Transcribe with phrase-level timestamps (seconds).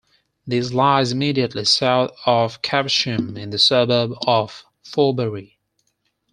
[0.47, 5.59] This lies immediately south of Caversham in the suburb of Forbury.